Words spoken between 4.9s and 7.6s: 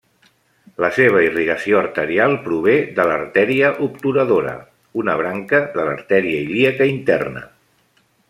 una branca de l'artèria ilíaca interna.